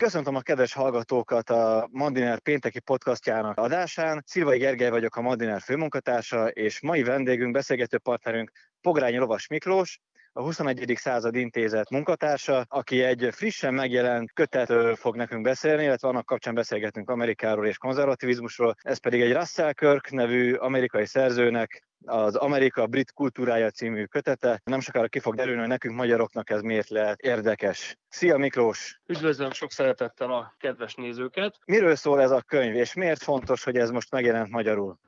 Köszöntöm 0.00 0.34
a 0.34 0.40
kedves 0.40 0.72
hallgatókat 0.72 1.50
a 1.50 1.88
Mandiner 1.92 2.40
pénteki 2.40 2.80
podcastjának 2.80 3.58
adásán. 3.58 4.22
Szilvai 4.26 4.58
Gergely 4.58 4.90
vagyok 4.90 5.16
a 5.16 5.20
Mandiner 5.20 5.60
főmunkatársa, 5.60 6.48
és 6.48 6.80
mai 6.80 7.02
vendégünk, 7.02 7.52
beszélgető 7.52 7.98
partnerünk 7.98 8.50
Pogrányi 8.80 9.16
Lovas 9.16 9.46
Miklós, 9.46 10.00
a 10.32 10.42
21. 10.42 10.92
század 10.96 11.34
intézet 11.34 11.90
munkatársa, 11.90 12.64
aki 12.68 13.02
egy 13.02 13.28
frissen 13.30 13.74
megjelent 13.74 14.32
kötetről 14.32 14.96
fog 14.96 15.16
nekünk 15.16 15.42
beszélni, 15.42 15.82
illetve 15.82 16.08
annak 16.08 16.26
kapcsán 16.26 16.54
beszélgetünk 16.54 17.10
Amerikáról 17.10 17.66
és 17.66 17.78
konzervativizmusról. 17.78 18.74
Ez 18.82 18.98
pedig 18.98 19.20
egy 19.20 19.32
Russell 19.32 19.72
Kirk 19.72 20.10
nevű 20.10 20.54
amerikai 20.54 21.06
szerzőnek 21.06 21.88
az 22.04 22.36
Amerika 22.36 22.86
Brit 22.86 23.12
Kultúrája 23.12 23.70
című 23.70 24.04
kötete. 24.04 24.60
Nem 24.64 24.80
sokára 24.80 25.08
ki 25.08 25.18
fog 25.18 25.34
derülni, 25.34 25.60
hogy 25.60 25.68
nekünk 25.68 25.96
magyaroknak 25.96 26.50
ez 26.50 26.60
miért 26.60 26.88
lehet 26.88 27.20
érdekes. 27.20 27.96
Szia 28.08 28.36
Miklós! 28.36 29.00
Üdvözlöm 29.06 29.50
sok 29.50 29.72
szeretettel 29.72 30.32
a 30.32 30.54
kedves 30.58 30.94
nézőket! 30.94 31.58
Miről 31.64 31.94
szól 31.94 32.20
ez 32.20 32.30
a 32.30 32.42
könyv, 32.42 32.74
és 32.74 32.94
miért 32.94 33.22
fontos, 33.22 33.64
hogy 33.64 33.76
ez 33.76 33.90
most 33.90 34.10
megjelent 34.10 34.50
magyarul? 34.50 34.98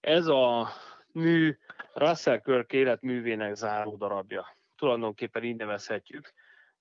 Ez 0.00 0.26
a 0.26 0.68
mű 1.12 1.56
Russell 1.94 2.40
Kirk 2.40 2.72
életművének 2.72 3.54
záró 3.54 3.96
darabja. 3.96 4.56
Tulajdonképpen 4.76 5.44
így 5.44 5.56
nevezhetjük. 5.56 6.32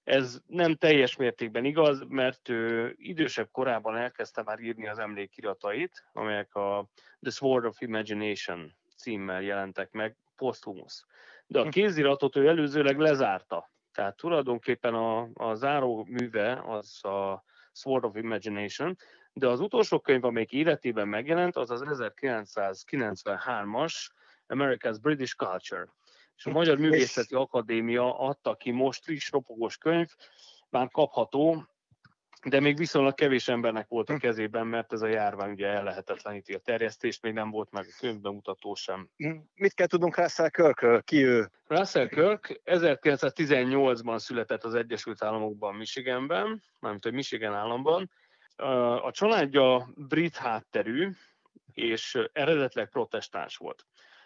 Ez 0.03 0.41
nem 0.47 0.75
teljes 0.75 1.15
mértékben 1.15 1.65
igaz, 1.65 2.03
mert 2.07 2.49
ő 2.49 2.93
idősebb 2.97 3.47
korában 3.51 3.97
elkezdte 3.97 4.43
már 4.43 4.59
írni 4.59 4.87
az 4.87 4.99
emlékiratait, 4.99 6.03
amelyek 6.13 6.55
a 6.55 6.87
The 7.21 7.31
Sword 7.31 7.65
of 7.65 7.81
Imagination 7.81 8.73
címmel 9.03 9.41
jelentek 9.41 9.91
meg, 9.91 10.17
posthumusz. 10.35 11.05
De 11.47 11.59
a 11.59 11.63
hm. 11.63 11.69
kéziratot 11.69 12.35
ő 12.35 12.47
előzőleg 12.47 12.99
lezárta. 12.99 13.71
Tehát 13.91 14.15
tulajdonképpen 14.15 14.93
a, 14.93 15.29
a 15.33 15.53
záró 15.53 16.05
műve 16.09 16.63
az 16.65 17.05
a 17.05 17.43
Sword 17.71 18.03
of 18.03 18.15
Imagination, 18.15 18.97
de 19.33 19.47
az 19.47 19.59
utolsó 19.59 19.99
könyv, 19.99 20.25
amelyik 20.25 20.51
életében 20.51 21.07
megjelent, 21.07 21.55
az 21.55 21.71
az 21.71 21.83
1993-as 21.85 23.93
America's 24.47 24.97
British 25.01 25.35
Culture. 25.35 25.87
És 26.35 26.45
a 26.45 26.51
Magyar 26.51 26.77
Művészeti 26.77 27.35
Akadémia 27.35 28.19
adta 28.19 28.55
ki 28.55 28.71
most 28.71 29.03
friss, 29.03 29.31
ropogós 29.31 29.77
könyv, 29.77 30.07
már 30.69 30.89
kapható, 30.91 31.65
de 32.43 32.59
még 32.59 32.77
viszonylag 32.77 33.13
kevés 33.13 33.47
embernek 33.47 33.87
volt 33.87 34.09
a 34.09 34.13
hm. 34.13 34.19
kezében, 34.19 34.67
mert 34.67 34.93
ez 34.93 35.01
a 35.01 35.07
járvány 35.07 35.51
ugye 35.51 35.67
ellehetetleníti 35.67 36.53
a 36.53 36.59
terjesztést, 36.59 37.21
még 37.21 37.33
nem 37.33 37.49
volt 37.49 37.71
meg 37.71 37.85
a 37.89 37.95
könyvbemutató 37.99 38.73
sem. 38.73 39.09
Hm. 39.17 39.35
Mit 39.55 39.73
kell 39.73 39.87
tudnunk 39.87 40.17
Russell 40.17 40.49
Kirkről? 40.49 41.01
Ki 41.01 41.23
ő? 41.23 41.49
Russell 41.67 42.07
Kirk 42.07 42.61
1918-ban 42.65 44.17
született 44.17 44.63
az 44.63 44.75
Egyesült 44.75 45.23
Államokban, 45.23 45.75
Michiganben, 45.75 46.63
mármint 46.79 47.03
hogy 47.03 47.13
Michigan 47.13 47.53
államban. 47.53 48.11
A 49.01 49.11
családja 49.11 49.89
brit 49.95 50.35
hátterű, 50.35 51.09
és 51.73 52.19
eredetleg 52.31 52.89
protestáns 52.89 53.57
volt. 53.57 53.85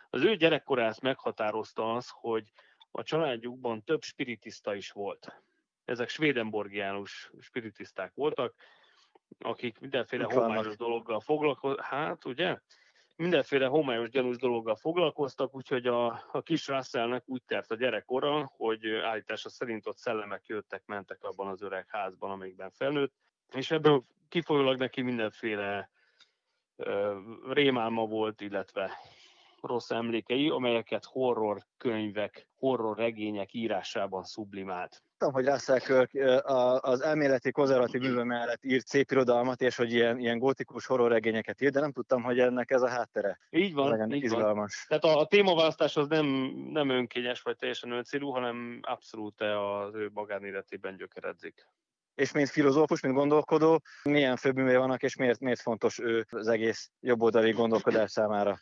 Az 0.09 0.23
ő 0.23 0.35
gyerekkorát 0.35 1.01
meghatározta 1.01 1.93
az, 1.93 2.09
hogy 2.11 2.51
a 2.91 3.03
családjukban 3.03 3.83
több 3.83 4.01
spiritista 4.01 4.75
is 4.75 4.91
volt. 4.91 5.41
Ezek 5.87 6.09
svédenborgiánus 6.09 7.31
spiritiszták 7.39 8.11
voltak, 8.13 8.53
akik 9.39 9.79
mindenféle 9.79 10.23
homályos 10.23 10.75
dologgal 10.75 11.19
foglalkoztak. 11.19 11.85
Hát, 11.85 12.25
ugye? 12.25 12.57
Mindenféle 13.15 13.65
homályos 13.65 14.09
gyanús 14.09 14.37
dologgal 14.37 14.75
foglalkoztak, 14.75 15.55
úgyhogy 15.55 15.87
a, 15.87 16.05
a 16.31 16.41
kis 16.41 16.67
Russellnek 16.67 17.23
úgy 17.25 17.43
tert 17.45 17.71
a 17.71 17.75
gyerekkora, 17.75 18.51
hogy 18.57 18.87
állítása 18.87 19.49
szerint 19.49 19.87
ott 19.87 19.97
szellemek 19.97 20.45
jöttek, 20.45 20.85
mentek 20.85 21.23
abban 21.23 21.47
az 21.47 21.61
öreg 21.61 21.85
házban, 21.89 22.31
amikben 22.31 22.71
felnőtt, 22.71 23.13
és 23.51 23.71
ebből 23.71 24.03
kifolyólag 24.29 24.77
neki 24.77 25.01
mindenféle 25.01 25.89
uh, 26.75 27.15
rémálma 27.49 28.05
volt, 28.05 28.41
illetve 28.41 28.91
rossz 29.61 29.89
emlékei, 29.89 30.49
amelyeket 30.49 31.05
horror 31.05 31.61
könyvek, 31.77 32.47
horror 32.55 32.97
regények 32.97 33.53
írásában 33.53 34.23
sublimált. 34.23 35.01
Tudom, 35.17 35.33
hogy 35.33 35.45
Russell 35.45 35.79
Kirk 35.79 36.11
az 36.81 37.01
elméleti 37.01 37.51
konzervatív 37.51 38.01
műve 38.01 38.23
mellett 38.23 38.65
írt 38.65 38.87
szép 38.87 39.11
irodalmat, 39.11 39.61
és 39.61 39.75
hogy 39.75 39.93
ilyen, 39.93 40.19
ilyen 40.19 40.37
gótikus 40.37 40.85
horror 40.85 41.11
regényeket 41.11 41.61
írt, 41.61 41.73
de 41.73 41.79
nem 41.79 41.91
tudtam, 41.91 42.23
hogy 42.23 42.39
ennek 42.39 42.71
ez 42.71 42.81
a 42.81 42.89
háttere. 42.89 43.39
Így 43.49 43.73
van, 43.73 43.89
Legyen 43.89 44.11
így 44.13 44.23
izgalmas. 44.23 44.85
Van. 44.87 44.99
Tehát 44.99 45.17
a, 45.17 45.21
a 45.21 45.27
témaválasztás 45.27 45.95
az 45.95 46.07
nem, 46.07 46.25
nem 46.71 46.89
önkényes, 46.89 47.41
vagy 47.41 47.55
teljesen 47.55 47.91
öncélú, 47.91 48.29
hanem 48.29 48.79
abszolút 48.81 49.41
az 49.41 49.95
ő 49.95 50.09
magánéletében 50.13 50.95
gyökeredzik. 50.95 51.67
És 52.15 52.31
mint 52.31 52.49
filozófus, 52.49 53.01
mint 53.01 53.15
gondolkodó, 53.15 53.81
milyen 54.03 54.35
főbűmé 54.35 54.75
vannak, 54.75 55.03
és 55.03 55.15
miért, 55.15 55.39
miért 55.39 55.61
fontos 55.61 55.99
ő 55.99 56.25
az 56.29 56.47
egész 56.47 56.91
jobboldali 56.99 57.51
gondolkodás 57.51 58.11
számára? 58.11 58.59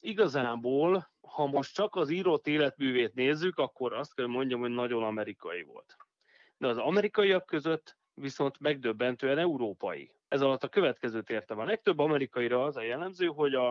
Igazából, 0.00 1.10
ha 1.20 1.46
most 1.46 1.74
csak 1.74 1.94
az 1.94 2.10
írott 2.10 2.46
életművét 2.46 3.14
nézzük, 3.14 3.58
akkor 3.58 3.92
azt 3.92 4.14
kell 4.14 4.26
mondjam, 4.26 4.60
hogy 4.60 4.70
nagyon 4.70 5.02
amerikai 5.02 5.62
volt. 5.62 5.96
De 6.56 6.66
az 6.66 6.76
amerikaiak 6.76 7.46
között 7.46 7.98
viszont 8.14 8.58
megdöbbentően 8.58 9.38
európai. 9.38 10.12
Ez 10.28 10.40
alatt 10.40 10.62
a 10.62 10.68
következőt 10.68 11.30
értem. 11.30 11.58
A 11.58 11.64
legtöbb 11.64 11.98
amerikaira 11.98 12.64
az 12.64 12.76
a 12.76 12.82
jellemző, 12.82 13.26
hogy 13.26 13.54
a, 13.54 13.70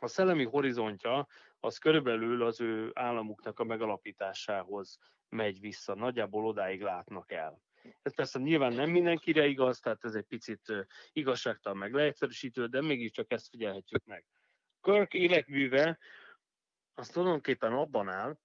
a 0.00 0.06
szellemi 0.06 0.44
horizontja 0.44 1.26
az 1.60 1.78
körülbelül 1.78 2.42
az 2.42 2.60
ő 2.60 2.90
államuknak 2.94 3.58
a 3.58 3.64
megalapításához 3.64 4.98
megy 5.28 5.60
vissza. 5.60 5.94
Nagyjából 5.94 6.46
odáig 6.46 6.82
látnak 6.82 7.32
el. 7.32 7.62
Ez 8.02 8.14
persze 8.14 8.38
nyilván 8.38 8.72
nem 8.72 8.90
mindenkire 8.90 9.46
igaz, 9.46 9.80
tehát 9.80 10.04
ez 10.04 10.14
egy 10.14 10.26
picit 10.26 10.86
igazságtalan 11.12 11.78
meg 11.78 11.92
leegyszerűsítő, 11.92 12.66
de 12.66 12.80
mégiscsak 12.80 13.32
ezt 13.32 13.48
figyelhetjük 13.48 14.04
meg. 14.04 14.24
Kirk 14.82 15.14
életműve 15.14 15.98
az 16.94 17.08
tulajdonképpen 17.08 17.72
abban 17.72 18.08
áll, 18.08 18.38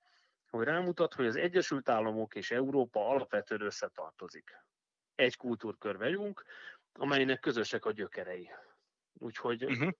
hogy 0.50 0.66
rámutat, 0.66 1.14
hogy 1.14 1.25
az 1.25 1.36
Egyesült 1.36 1.90
Államok 1.90 2.36
és 2.36 2.52
Európa 2.52 3.09
alapvetően 3.09 3.62
összetartozik. 3.62 4.64
Egy 5.16 5.36
kultúrkör 5.36 5.97
vagyunk, 5.97 6.44
amelynek 6.94 7.40
közösek 7.40 7.86
a 7.86 7.92
gyökerei. 7.92 8.50
Úgyhogy 9.14 9.64
uh-huh. 9.64 9.92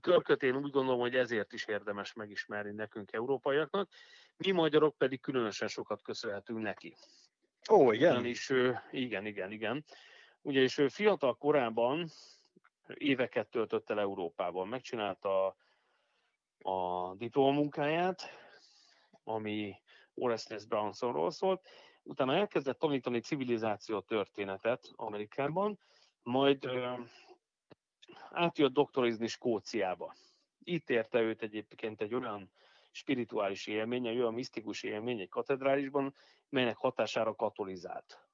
Körköt 0.00 0.42
én 0.42 0.56
úgy 0.56 0.70
gondolom, 0.70 1.00
hogy 1.00 1.14
ezért 1.14 1.52
is 1.52 1.64
érdemes 1.64 2.12
megismerni 2.12 2.72
nekünk, 2.72 3.12
európaiaknak. 3.12 3.90
Mi 4.36 4.50
magyarok 4.50 4.96
pedig 4.96 5.20
különösen 5.20 5.68
sokat 5.68 6.02
köszönhetünk 6.02 6.58
neki. 6.58 6.96
Ó, 7.70 7.92
igen? 7.92 8.12
Ugyanis, 8.12 8.52
igen, 8.90 9.26
igen, 9.26 9.50
igen. 9.52 9.84
Ugyanis 10.40 10.80
fiatal 10.88 11.36
korában 11.36 12.08
éveket 12.86 13.48
töltött 13.48 13.90
el 13.90 14.00
Európában. 14.00 14.68
Megcsinálta 14.68 15.56
a 16.64 17.14
diplomunkáját, 17.14 18.22
ami 19.24 19.74
Orestes 20.14 20.64
Brownsonról 20.64 21.30
szólt, 21.30 21.68
utána 22.02 22.34
elkezdett 22.34 22.78
tanítani 22.78 23.20
civilizáció 23.20 24.00
történetet 24.00 24.90
Amerikában, 24.96 25.78
majd 26.22 26.64
ö, 26.64 26.92
átjött 28.30 28.72
doktorizni 28.72 29.26
Skóciába. 29.26 30.14
Itt 30.58 30.90
érte 30.90 31.20
őt 31.20 31.42
egyébként 31.42 32.00
egy 32.00 32.14
olyan 32.14 32.50
spirituális 32.90 33.66
élmény, 33.66 34.06
egy 34.06 34.18
olyan 34.18 34.34
misztikus 34.34 34.82
élmény 34.82 35.20
egy 35.20 35.28
katedrálisban, 35.28 36.14
melynek 36.48 36.76
hatására 36.76 37.34
katolizált. 37.34 38.28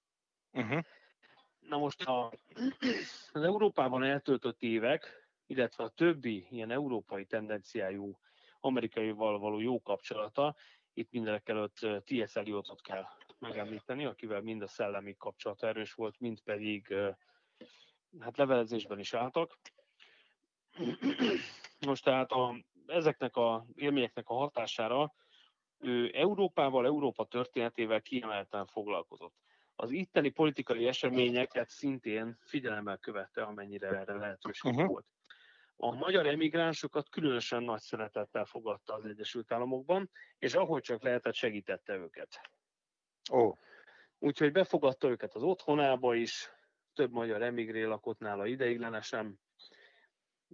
Uh-huh. 0.52 0.82
Na 1.58 1.78
most 1.78 2.02
a, 2.02 2.32
az 3.32 3.42
Európában 3.42 4.04
eltöltött 4.04 4.62
évek 4.62 5.19
illetve 5.50 5.84
a 5.84 5.88
többi 5.88 6.46
ilyen 6.50 6.70
európai 6.70 7.26
tendenciájú 7.26 8.18
amerikaival 8.60 9.38
való 9.38 9.60
jó 9.60 9.80
kapcsolata, 9.82 10.56
itt 10.92 11.10
mindenek 11.10 11.48
előtt 11.48 11.76
T.S. 12.04 12.36
Eliotot 12.36 12.80
kell 12.80 13.04
megemlíteni, 13.38 14.04
akivel 14.04 14.40
mind 14.40 14.62
a 14.62 14.66
szellemi 14.66 15.14
kapcsolat 15.16 15.62
erős 15.62 15.92
volt, 15.92 16.20
mind 16.20 16.42
pedig 16.42 16.94
hát 18.20 18.36
levelezésben 18.36 18.98
is 18.98 19.14
álltak. 19.14 19.58
Most 21.86 22.04
tehát 22.04 22.30
a, 22.30 22.56
ezeknek 22.86 23.36
a 23.36 23.66
élményeknek 23.74 24.28
a 24.28 24.34
hatására 24.34 25.14
ő 25.78 26.10
Európával, 26.14 26.86
Európa 26.86 27.24
történetével 27.24 28.00
kiemelten 28.02 28.66
foglalkozott. 28.66 29.34
Az 29.74 29.90
itteni 29.90 30.28
politikai 30.28 30.86
eseményeket 30.86 31.68
szintén 31.68 32.38
figyelemmel 32.40 32.98
követte, 32.98 33.42
amennyire 33.42 33.88
erre 33.88 34.14
lehetőség 34.14 34.72
uh-huh. 34.72 34.88
volt. 34.88 35.06
A 35.82 35.94
magyar 35.94 36.26
emigránsokat 36.26 37.08
különösen 37.08 37.62
nagy 37.62 37.80
szeretettel 37.80 38.44
fogadta 38.44 38.94
az 38.94 39.04
Egyesült 39.04 39.52
Államokban, 39.52 40.10
és 40.38 40.54
ahogy 40.54 40.82
csak 40.82 41.02
lehetett, 41.02 41.34
segítette 41.34 41.94
őket. 41.94 42.40
Ó. 43.32 43.54
Úgyhogy 44.18 44.52
befogadta 44.52 45.08
őket 45.08 45.34
az 45.34 45.42
otthonába 45.42 46.14
is, 46.14 46.50
több 46.94 47.12
magyar 47.12 47.42
emigré 47.42 47.82
lakott 47.82 48.18
nála 48.18 48.46
ideiglenesen. 48.46 49.40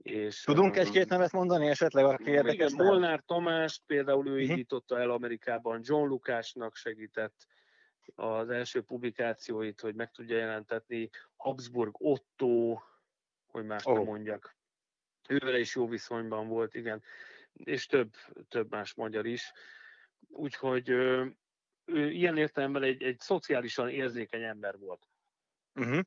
És, 0.02 0.42
Tudunk 0.42 0.76
egy-két 0.76 1.08
nevet 1.08 1.32
mondani 1.32 1.66
esetleg, 1.66 2.04
aki 2.04 2.30
érdekes? 2.30 2.72
Molnár 2.72 3.22
Tamást 3.26 3.82
például 3.86 4.28
ő 4.28 4.32
uh-huh. 4.32 4.48
indította 4.48 5.00
el 5.00 5.10
Amerikában, 5.10 5.80
John 5.82 6.08
Lukásnak 6.08 6.76
segített, 6.76 7.46
az 8.14 8.50
első 8.50 8.82
publikációit, 8.82 9.80
hogy 9.80 9.94
meg 9.94 10.10
tudja 10.10 10.36
jelentetni. 10.36 11.10
Habsburg 11.36 11.94
Otto, 11.98 12.78
hogy 13.46 13.64
más 13.64 13.84
oh. 13.84 14.04
mondjak. 14.04 14.55
Ővele 15.28 15.58
is 15.58 15.74
jó 15.74 15.88
viszonyban 15.88 16.48
volt, 16.48 16.74
igen, 16.74 17.02
és 17.52 17.86
több, 17.86 18.14
több 18.48 18.70
más 18.70 18.94
magyar 18.94 19.26
is. 19.26 19.52
Úgyhogy 20.28 20.88
ő, 20.88 21.36
ő 21.84 22.10
ilyen 22.10 22.36
értelemben 22.36 22.82
egy, 22.82 23.02
egy 23.02 23.18
szociálisan 23.18 23.88
érzékeny 23.88 24.42
ember 24.42 24.78
volt. 24.78 25.08
Uh-huh. 25.74 26.00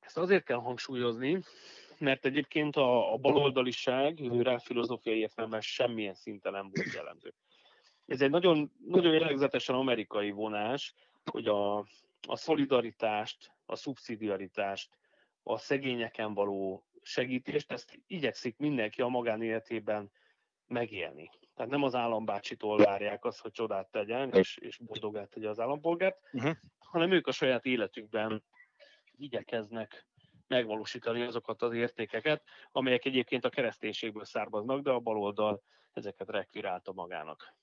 Ezt 0.00 0.18
azért 0.18 0.44
kell 0.44 0.56
hangsúlyozni, 0.56 1.42
mert 1.98 2.24
egyébként 2.24 2.76
a, 2.76 3.12
a 3.12 3.16
baloldaliság 3.16 4.18
rá 4.42 4.58
filozófiai 4.58 5.18
értelemben 5.18 5.60
semmilyen 5.60 6.14
szinten 6.14 6.52
nem 6.52 6.70
volt 6.74 6.92
jellemző. 6.92 7.34
Ez 8.06 8.20
egy 8.20 8.30
nagyon, 8.30 8.72
nagyon 8.86 9.12
jellegzetesen 9.12 9.74
amerikai 9.74 10.30
vonás, 10.30 10.94
hogy 11.24 11.46
a, 11.46 11.78
a 12.28 12.36
szolidaritást, 12.36 13.52
a 13.66 13.76
szubszidiaritást, 13.76 14.96
a 15.42 15.58
szegényeken 15.58 16.34
való 16.34 16.84
segítést, 17.08 17.72
ezt 17.72 17.98
igyekszik 18.06 18.56
mindenki 18.56 19.02
a 19.02 19.08
magánéletében 19.08 20.10
megélni. 20.66 21.30
Tehát 21.54 21.70
nem 21.70 21.82
az 21.82 21.94
állambácsitól 21.94 22.76
várják 22.76 23.24
azt, 23.24 23.40
hogy 23.40 23.50
csodát 23.50 23.90
tegyen, 23.90 24.32
és, 24.32 24.56
és 24.56 24.78
boldogát 24.78 25.30
tegye 25.30 25.48
az 25.48 25.60
állampolgárt, 25.60 26.18
uh-huh. 26.32 26.56
hanem 26.78 27.12
ők 27.12 27.26
a 27.26 27.32
saját 27.32 27.64
életükben 27.64 28.44
igyekeznek 29.16 30.06
megvalósítani 30.46 31.22
azokat 31.22 31.62
az 31.62 31.72
értékeket, 31.72 32.42
amelyek 32.72 33.04
egyébként 33.04 33.44
a 33.44 33.50
kereszténységből 33.50 34.24
származnak, 34.24 34.82
de 34.82 34.90
a 34.90 35.00
baloldal 35.00 35.62
ezeket 35.92 36.30
rekvirálta 36.30 36.92
magának. 36.92 37.54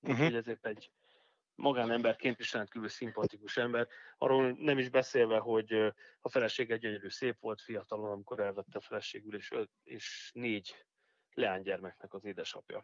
Uh-huh. 0.00 0.18
Úgyhogy 0.18 0.36
ezért 0.36 0.66
egy 0.66 0.90
magánemberként 1.60 2.38
is 2.38 2.52
rendkívül 2.52 2.88
szimpatikus 2.88 3.56
ember. 3.56 3.88
Arról 4.18 4.56
nem 4.58 4.78
is 4.78 4.88
beszélve, 4.88 5.38
hogy 5.38 5.72
a 6.20 6.28
feleség 6.28 6.70
egy 6.70 6.80
gyönyörű 6.80 7.08
szép 7.08 7.36
volt 7.40 7.60
fiatalon, 7.60 8.10
amikor 8.10 8.40
elvette 8.40 8.78
a 8.78 8.80
feleségül, 8.80 9.34
és, 9.34 9.50
és 9.84 10.30
négy 10.34 10.84
leánygyermeknek 11.34 12.14
az 12.14 12.24
édesapja. 12.24 12.82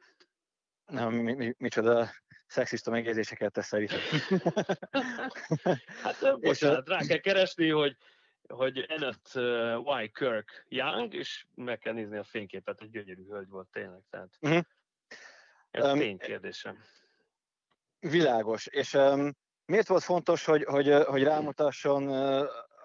Na, 0.86 1.08
mi, 1.08 1.32
mi, 1.32 1.54
micsoda 1.58 2.10
szexista 2.46 2.90
megjegyzéseket 2.90 3.52
tesz 3.52 3.72
itt. 3.72 3.90
hát 6.02 6.40
bocsánat, 6.40 6.88
rá 6.88 6.98
kell 6.98 7.18
keresni, 7.18 7.68
hogy 7.68 7.96
hogy 8.48 8.78
Ennet 8.78 9.30
uh, 9.34 10.02
Y. 10.02 10.10
Kirk 10.12 10.64
Young, 10.68 11.14
és 11.14 11.46
meg 11.54 11.78
kell 11.78 11.92
nézni 11.92 12.16
a 12.16 12.24
fényképet, 12.24 12.80
egy 12.80 12.90
gyönyörű 12.90 13.26
hölgy 13.28 13.48
volt 13.48 13.68
tényleg. 13.68 14.00
Tehát 14.10 14.36
uh-huh. 14.40 14.62
ez 15.70 15.84
um, 15.84 15.98
ténykérdésem. 15.98 16.78
Világos. 18.10 18.66
És 18.66 18.94
um, 18.94 19.32
miért 19.64 19.88
volt 19.88 20.02
fontos, 20.02 20.44
hogy, 20.44 20.64
hogy, 20.64 20.92
hogy 21.06 21.22
rámutasson 21.22 22.08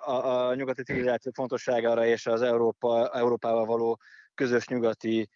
a, 0.02 0.50
a 0.50 0.56
nyugati 0.56 0.84
civilizáció 0.84 1.32
fontosságára 1.36 2.06
és 2.06 2.26
az 2.26 2.42
Európa, 2.42 3.10
Európával 3.10 3.66
való 3.66 4.00
közös 4.34 4.68
nyugati 4.68 5.30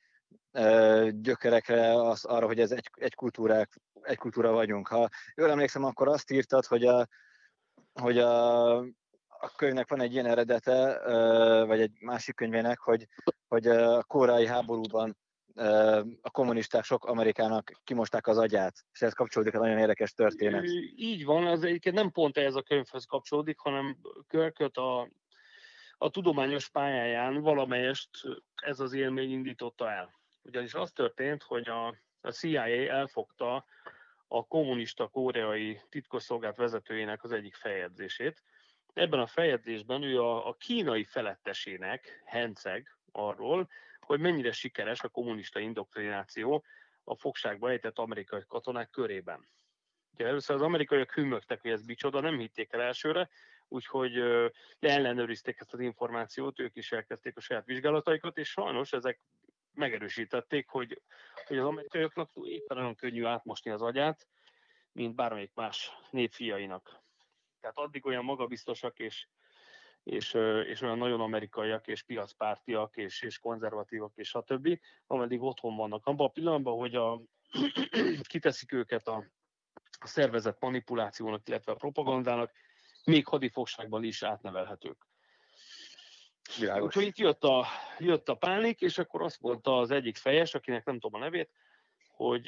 gyökerekre, 1.10 1.94
az, 1.94 2.26
arra, 2.26 2.46
hogy 2.46 2.60
ez 2.60 2.72
egy, 2.72 2.90
egy, 2.94 3.16
kultúrák, 3.16 3.82
egy 4.02 4.18
kultúra 4.18 4.52
vagyunk. 4.52 4.88
Ha 4.88 5.10
jól 5.36 5.50
emlékszem, 5.50 5.84
akkor 5.84 6.08
azt 6.08 6.32
írtad, 6.32 6.66
hogy 6.66 6.86
a, 6.86 7.08
hogy 7.94 8.18
a 8.18 8.78
a 9.40 9.52
könyvnek 9.56 9.90
van 9.90 10.02
egy 10.02 10.14
ilyen 10.14 10.26
eredete, 10.26 11.00
vagy 11.66 11.82
egy 11.82 11.92
másik 12.00 12.36
könyvének, 12.36 12.80
hogy, 12.80 13.08
hogy 13.48 13.68
a 13.68 14.04
kórai 14.04 14.48
háborúban 14.48 15.18
a 16.22 16.30
kommunisták 16.32 16.84
sok 16.84 17.06
Amerikának 17.06 17.72
kimosták 17.84 18.28
az 18.28 18.38
agyát, 18.38 18.86
és 18.92 19.02
ez 19.02 19.14
kapcsolódik 19.14 19.54
egy 19.54 19.60
nagyon 19.60 19.78
érdekes 19.78 20.14
történet. 20.14 20.64
Így 20.96 21.26
van, 21.26 21.46
az 21.48 21.64
egyébként 21.64 21.96
nem 21.96 22.12
pont 22.12 22.38
ez 22.38 22.56
a 22.56 22.62
könyvhöz 22.62 23.06
kapcsolódik, 23.06 23.60
hanem 23.60 23.98
Körköt 24.28 24.78
a, 24.78 25.10
a 25.98 26.10
tudományos 26.10 26.70
pályáján 26.70 27.42
valamelyest 27.42 28.10
ez 28.56 28.80
az 28.80 28.94
élmény 28.94 29.32
indította 29.32 29.92
el. 29.92 30.10
Ugyanis 30.44 30.74
az 30.74 30.92
történt, 30.92 31.44
hogy 31.44 31.68
a, 31.70 31.88
a 32.22 32.32
CIA 32.32 32.68
elfogta 32.90 33.66
a 34.28 34.48
kommunista 34.48 35.08
koreai 35.08 35.82
titkosszolgált 35.90 36.56
vezetőjének 36.56 37.24
az 37.24 37.32
egyik 37.32 37.56
feljegyzését, 37.56 38.44
Ebben 38.96 39.20
a 39.20 39.28
feljegyzésben 39.28 40.04
ő 40.04 40.22
a, 40.22 40.48
a 40.48 40.54
kínai 40.54 41.04
felettesének 41.04 42.22
henceg 42.26 42.98
arról, 43.12 43.68
hogy 44.06 44.20
mennyire 44.20 44.52
sikeres 44.52 45.02
a 45.02 45.10
kommunista 45.10 45.60
indoktrináció 45.60 46.64
a 47.04 47.16
fogságba 47.16 47.70
ejtett 47.70 47.98
amerikai 47.98 48.44
katonák 48.48 48.90
körében. 48.90 49.48
Ugye 50.14 50.26
először 50.26 50.56
az 50.56 50.62
amerikaiak 50.62 51.12
hümmögtek, 51.12 51.62
hogy 51.62 51.72
ez 51.72 51.86
micsoda, 51.86 52.20
nem 52.20 52.40
hitték 52.40 52.74
el 52.74 52.82
elsőre, 52.82 53.30
úgyhogy 53.68 54.14
ellenőrizték 54.80 55.60
ezt 55.60 55.74
az 55.74 55.80
információt, 55.80 56.60
ők 56.60 56.76
is 56.76 56.92
elkezdték 56.92 57.38
a 57.38 57.42
saját 57.42 57.66
vizsgálataikat, 57.66 58.38
és 58.38 58.50
sajnos 58.50 58.94
ezek 58.94 59.20
megerősítették, 59.74 60.68
hogy, 60.68 61.02
hogy 61.48 61.58
az 61.58 61.66
amerikaiaknak 61.66 62.30
éppen 62.44 62.78
olyan 62.78 62.96
könnyű 62.96 63.26
átmosni 63.26 63.72
az 63.72 63.82
agyát, 63.82 64.28
mint 64.92 65.16
bármelyik 65.16 65.52
más 65.54 65.92
népfiainak. 66.10 67.00
Tehát 67.60 67.78
addig 67.78 68.06
olyan 68.06 68.24
magabiztosak 68.24 69.00
és, 69.00 69.28
és, 70.06 70.34
és 70.66 70.82
olyan 70.82 70.98
nagyon 70.98 71.22
amerikaiak, 71.22 71.88
és 71.88 72.04
piacpártiak, 72.04 72.98
és, 72.98 73.22
és 73.22 73.40
konzervatívak, 73.40 74.12
és 74.16 74.28
stb., 74.28 74.80
ameddig 75.08 75.42
otthon 75.42 75.76
vannak. 75.76 76.06
Abban 76.06 76.28
a 76.28 76.32
pillanatban, 76.32 76.78
hogy 76.78 76.96
a, 76.96 77.22
kiteszik 78.32 78.72
őket 78.72 79.08
a, 79.08 79.24
a 80.00 80.08
szervezet 80.08 80.60
manipulációnak, 80.60 81.48
illetve 81.48 81.72
a 81.72 81.76
propagandának, 81.76 82.52
még 83.04 83.28
hadifogságban 83.28 84.04
is 84.04 84.24
átnevelhetők. 84.24 85.08
Világos. 86.60 86.86
Úgyhogy 86.86 87.06
itt 87.06 87.18
jött 87.18 87.44
a, 87.44 87.66
jött 88.00 88.30
a 88.30 88.36
pánik, 88.36 88.82
és 88.82 88.98
akkor 88.98 89.22
azt 89.22 89.42
mondta 89.42 89.78
az 89.78 89.92
egyik 89.92 90.18
fejes, 90.18 90.54
akinek 90.54 90.86
nem 90.86 91.00
tudom 91.00 91.22
a 91.22 91.24
nevét, 91.24 91.50
hogy 92.08 92.46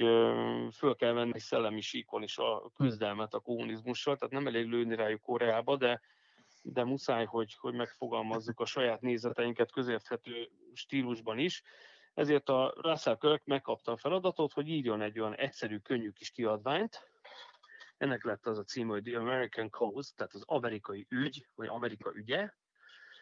föl 0.74 0.95
kell 0.95 1.13
venni 1.13 1.39
szellemi 1.39 1.81
síkon 1.81 2.24
is 2.24 2.38
a 2.38 2.71
küzdelmet 2.75 3.33
a 3.33 3.39
kommunizmussal, 3.39 4.18
tehát 4.18 4.33
nem 4.33 4.48
elég 4.48 4.68
lőni 4.68 4.95
rájuk 4.95 5.21
Koreába, 5.21 5.77
de, 5.77 6.01
de 6.73 6.83
muszáj, 6.83 7.25
hogy, 7.25 7.55
hogy 7.59 7.73
megfogalmazzuk 7.73 8.59
a 8.59 8.65
saját 8.65 9.01
nézeteinket 9.01 9.71
közérthető 9.71 10.49
stílusban 10.73 11.37
is. 11.37 11.63
Ezért 12.13 12.49
a 12.49 12.73
Russell 12.81 13.17
Kirk 13.17 13.45
megkapta 13.45 13.91
a 13.91 13.97
feladatot, 13.97 14.53
hogy 14.53 14.67
írjon 14.67 15.01
egy 15.01 15.19
olyan 15.19 15.35
egyszerű, 15.35 15.77
könnyű 15.77 16.11
kis 16.11 16.31
kiadványt, 16.31 17.09
ennek 17.97 18.23
lett 18.23 18.47
az 18.47 18.57
a 18.57 18.63
cím, 18.63 18.87
hogy 18.87 19.03
The 19.03 19.19
American 19.19 19.69
Cause, 19.69 20.12
tehát 20.15 20.33
az 20.33 20.43
amerikai 20.45 21.05
ügy, 21.09 21.47
vagy 21.55 21.67
Amerika 21.67 22.12
ügye, 22.15 22.50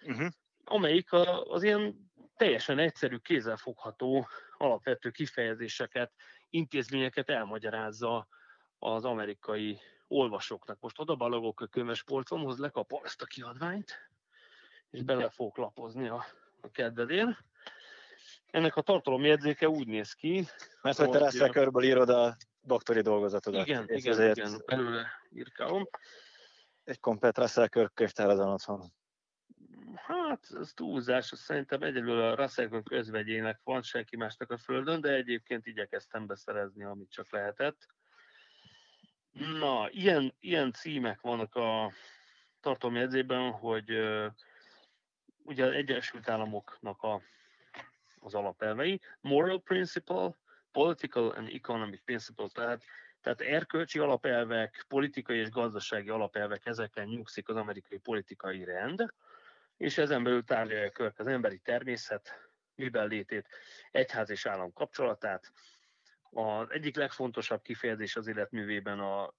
uh-huh. 0.06 0.28
amelyik 0.64 1.14
az 1.44 1.64
ilyen 1.64 2.12
teljesen 2.36 2.80
egyszerű, 2.80 3.18
kézzelfogható, 3.18 4.28
alapvető 4.58 5.10
kifejezéseket 5.10 6.14
intézményeket 6.50 7.30
elmagyarázza 7.30 8.28
az 8.80 9.06
amerikai 9.06 9.80
olvasóknak. 10.08 10.80
Most 10.80 11.00
oda 11.00 11.16
balogok 11.16 11.62
a 11.62 11.68
könyvespolcomhoz, 11.68 12.58
lekapom 12.58 13.04
ezt 13.04 13.22
a 13.22 13.26
kiadványt, 13.26 14.10
és 14.90 15.04
bele 15.04 15.30
fogok 15.30 15.58
lapozni 15.58 16.08
a, 16.08 16.26
a 16.62 16.72
kedvedén. 16.72 17.38
Ennek 18.46 18.76
a 18.76 18.82
tartalomjegyzéke 18.82 19.70
úgy 19.70 19.88
néz 19.88 20.14
ki... 20.14 20.46
Mert 20.82 20.98
hogy 20.98 21.10
te 21.10 21.18
Russell 21.18 21.50
körből 21.50 21.84
írod 21.84 22.10
a 22.10 22.36
doktori 22.62 23.02
dolgozatodat. 23.02 23.68
Igen, 23.68 23.84
igen, 23.90 24.12
ezért 24.12 24.38
igen, 24.38 24.62
belőle 24.66 25.08
írkálom. 25.32 25.90
Egy 26.84 27.00
komplet 27.00 27.38
Russell 27.38 27.68
Kör 27.68 27.92
könyvtár 27.94 28.30
az 28.30 28.40
otthon. 28.40 28.94
Hát, 29.96 30.48
ez 30.60 30.72
túlzás, 30.74 31.26
szerintem 31.26 31.82
egyelőre 31.82 32.28
a 32.28 32.36
Russell 32.36 32.82
közvegyének 32.84 33.60
van, 33.64 33.82
senki 33.82 34.16
másnak 34.16 34.52
a 34.52 34.58
földön, 34.58 35.02
de 35.02 35.10
egyébként 35.10 35.66
igyekeztem 35.66 36.28
beszerezni, 36.28 36.84
amit 36.84 37.12
csak 37.12 37.32
lehetett. 37.32 37.88
Na, 39.36 39.90
ilyen, 39.90 40.34
ilyen 40.40 40.72
címek 40.72 41.22
vannak 41.22 41.56
a 41.56 41.92
tartalomjegyzében, 42.60 43.52
hogy 43.52 43.92
uh, 43.92 44.26
ugye 45.44 45.66
az 45.66 45.72
Egyesült 45.72 46.30
Államoknak 46.30 47.02
a, 47.02 47.22
az 48.20 48.34
alapelvei, 48.34 49.02
moral 49.22 49.62
principle, 49.62 50.36
political 50.72 51.30
and 51.30 51.50
economic 51.54 52.04
principle, 52.04 52.48
tehát, 52.54 52.84
tehát 53.22 53.42
erkölcsi 53.42 54.00
alapelvek, 54.00 54.86
politikai 54.88 55.38
és 55.38 55.50
gazdasági 55.50 56.10
alapelvek, 56.10 56.66
ezeken 56.66 57.08
nyugszik 57.08 57.50
az 57.50 57.56
amerikai 57.56 57.98
politikai 57.98 58.64
rend, 58.64 59.14
és 59.78 59.98
ezen 59.98 60.24
belül 60.24 60.44
tárgyalja 60.44 60.90
Körk 60.90 61.20
az 61.20 61.28
emberi 61.28 61.58
természet, 61.58 62.50
miben 62.76 63.08
létét, 63.08 63.48
egyház 63.92 64.30
és 64.30 64.46
állam 64.46 64.74
kapcsolatát. 64.74 65.52
Az 66.38 66.72
egyik 66.72 66.96
legfontosabb 66.96 67.62
kifejezés 67.62 68.16
az 68.16 68.28
életművében 68.28 69.00
a 69.00 69.34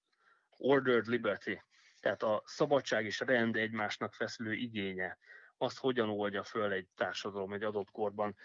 ordered 0.57 1.07
liberty, 1.07 1.61
tehát 1.99 2.23
a 2.23 2.41
szabadság 2.45 3.05
és 3.05 3.21
a 3.21 3.25
rend 3.25 3.55
egymásnak 3.55 4.13
feszülő 4.13 4.53
igénye, 4.53 5.17
azt 5.57 5.79
hogyan 5.79 6.09
oldja 6.09 6.43
föl 6.43 6.71
egy 6.71 6.87
társadalom 6.95 7.53
egy 7.53 7.63
adott 7.63 7.91
korban. 7.91 8.35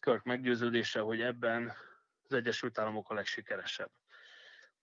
Körk 0.00 0.22
meggyőződése, 0.22 1.00
hogy 1.00 1.20
ebben 1.20 1.72
az 2.22 2.32
Egyesült 2.32 2.78
Államok 2.78 3.10
a 3.10 3.14
legsikeresebb. 3.14 3.90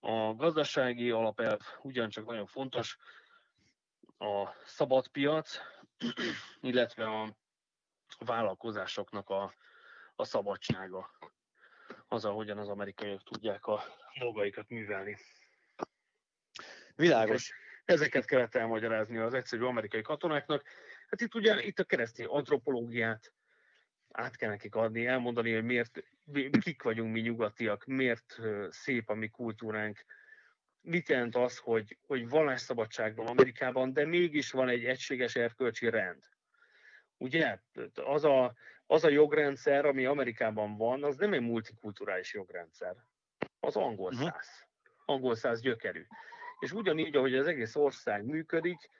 A 0.00 0.34
gazdasági 0.34 1.10
alapelv 1.10 1.60
ugyancsak 1.82 2.26
nagyon 2.26 2.46
fontos, 2.46 2.96
a 4.18 4.48
szabad 4.64 5.08
piac, 5.08 5.58
illetve 6.60 7.04
a 7.04 7.36
vállalkozásoknak 8.18 9.30
a, 9.30 9.54
a 10.14 10.24
szabadsága. 10.24 11.10
Az, 12.08 12.24
ahogyan 12.24 12.58
az 12.58 12.68
amerikaiak 12.68 13.22
tudják 13.22 13.66
a 13.66 13.84
dolgaikat 14.18 14.68
művelni. 14.68 15.16
Világos. 16.96 17.52
Ezeket 17.84 18.24
kellett 18.24 18.54
elmagyarázni 18.54 19.16
az 19.16 19.34
egyszerű 19.34 19.62
amerikai 19.62 20.02
katonáknak. 20.02 20.62
Hát 21.10 21.20
itt 21.20 21.34
ugye 21.34 21.62
itt 21.62 21.78
a 21.78 21.84
keresztény 21.84 22.26
antropológiát 22.26 23.32
át 24.12 24.36
kell 24.36 24.50
nekik 24.50 24.74
adni, 24.74 25.06
elmondani, 25.06 25.54
hogy 25.54 25.64
miért, 25.64 26.02
kik 26.60 26.82
vagyunk 26.82 27.12
mi 27.12 27.20
nyugatiak, 27.20 27.84
miért 27.84 28.38
szép 28.70 29.08
a 29.08 29.14
mi 29.14 29.28
kultúránk, 29.28 30.04
mit 30.80 31.08
jelent 31.08 31.36
az, 31.36 31.58
hogy, 31.58 31.98
hogy 32.06 32.28
vallásszabadság 32.28 33.16
van 33.16 33.26
Amerikában, 33.26 33.92
de 33.92 34.04
mégis 34.04 34.50
van 34.50 34.68
egy 34.68 34.84
egységes 34.84 35.36
erkölcsi 35.36 35.88
rend. 35.88 36.24
Ugye? 37.16 37.58
Az 37.94 38.24
a, 38.24 38.54
az 38.86 39.04
a 39.04 39.08
jogrendszer, 39.08 39.84
ami 39.84 40.04
Amerikában 40.04 40.76
van, 40.76 41.04
az 41.04 41.16
nem 41.16 41.32
egy 41.32 41.40
multikulturális 41.40 42.34
jogrendszer. 42.34 42.96
Az 43.60 43.76
angol 43.76 44.10
mhm. 44.10 44.22
száz. 44.22 44.66
Angol 45.04 45.34
száz 45.34 45.60
gyökerű. 45.60 46.06
És 46.58 46.72
ugyanígy, 46.72 47.16
ahogy 47.16 47.34
az 47.34 47.46
egész 47.46 47.76
ország 47.76 48.24
működik, 48.24 48.90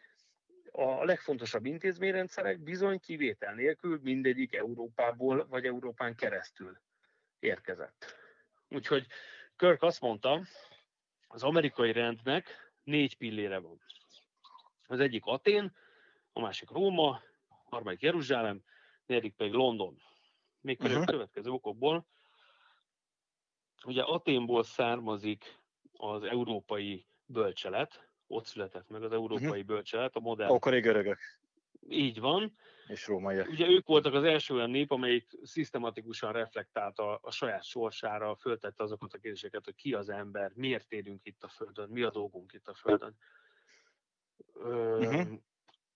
a 0.71 1.05
legfontosabb 1.05 1.64
intézményrendszerek 1.64 2.61
bizony 2.61 3.00
kivétel 3.00 3.55
nélkül 3.55 4.00
mindegyik 4.02 4.55
Európából 4.55 5.47
vagy 5.49 5.64
Európán 5.64 6.14
keresztül 6.14 6.81
érkezett. 7.38 8.16
Úgyhogy 8.69 9.07
Körk 9.57 9.83
azt 9.83 10.00
mondta, 10.00 10.43
az 11.28 11.43
amerikai 11.43 11.93
rendnek 11.93 12.73
négy 12.83 13.16
pillére 13.16 13.59
van. 13.59 13.81
Az 14.87 15.00
egyik 15.00 15.25
Atén, 15.25 15.76
a 16.33 16.40
másik 16.40 16.71
Róma, 16.71 17.09
a 17.09 17.23
harmadik 17.69 18.00
Jeruzsálem, 18.00 18.62
negyedik 19.07 19.35
pedig 19.35 19.53
London. 19.53 20.03
Még 20.61 20.81
uh-huh. 20.81 21.05
következő 21.05 21.51
okokból. 21.51 22.07
Ugye 23.85 24.03
Aténból 24.03 24.63
származik 24.63 25.61
az 25.93 26.23
európai 26.23 27.07
bölcselet, 27.25 28.09
ott 28.27 28.45
született 28.45 28.89
meg 28.89 29.03
az 29.03 29.13
európai 29.13 29.47
uh-huh. 29.47 29.65
bölcselet, 29.65 30.17
a 30.17 30.21
modern... 30.21 30.53
Ókori 30.53 30.81
görögök. 30.81 31.19
Így 31.89 32.21
van. 32.21 32.57
És 32.87 33.07
rómaiak. 33.07 33.49
Ugye 33.49 33.67
ők 33.69 33.87
voltak 33.87 34.15
az 34.15 34.25
első 34.25 34.55
olyan 34.55 34.71
nép, 34.71 34.91
amelyik 34.91 35.31
szisztematikusan 35.43 36.33
reflektált 36.33 36.99
a, 36.99 37.19
a 37.23 37.31
saját 37.31 37.65
sorsára, 37.65 38.35
föltette 38.35 38.83
azokat 38.83 39.15
a 39.15 39.19
kérdéseket, 39.19 39.65
hogy 39.65 39.75
ki 39.75 39.95
az 39.95 40.09
ember, 40.09 40.53
miért 40.55 40.93
élünk 40.93 41.25
itt 41.25 41.43
a 41.43 41.49
Földön, 41.49 41.89
mi 41.89 42.03
a 42.03 42.11
dolgunk 42.11 42.53
itt 42.53 42.69
a 42.69 42.75
Földön. 42.75 43.17
Ö, 44.55 44.99
uh-huh. 44.99 45.39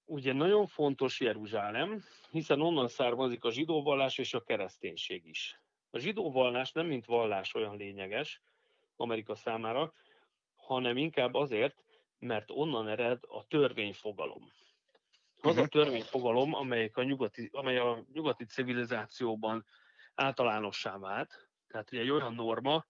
Ugye 0.05 0.33
nagyon 0.33 0.67
fontos 0.67 1.21
Jeruzsálem, 1.21 2.05
hiszen 2.31 2.61
onnan 2.61 2.89
származik 2.89 3.45
a 3.45 3.51
zsidó 3.51 3.83
vallás 3.83 4.19
és 4.19 4.35
a 4.35 4.43
kereszténység 4.43 5.27
is. 5.27 5.61
A 5.91 5.99
zsidó 5.99 6.31
vallás 6.33 6.73
nem 6.73 6.87
mint 6.87 7.07
vallás 7.07 7.55
olyan 7.55 7.77
lényeges 7.77 8.43
Amerika 8.97 9.35
számára, 9.35 9.93
hanem 10.57 10.97
inkább 10.97 11.35
azért, 11.35 11.77
mert 12.19 12.51
onnan 12.51 12.89
ered 12.89 13.19
a 13.29 13.47
törvényfogalom. 13.47 14.53
Az 15.43 15.57
a 15.57 15.61
mhm. 15.61 15.71
törvényfogalom, 15.71 16.55
amelyik 16.55 16.97
a 16.97 17.03
nyugati, 17.03 17.49
amely 17.53 17.79
a 17.79 18.05
nyugati 18.13 18.45
civilizációban 18.45 19.65
általánossá 20.15 20.99
vált, 20.99 21.49
tehát 21.69 21.93
ugye 21.93 22.01
egy 22.01 22.11
olyan 22.11 22.35
norma, 22.35 22.87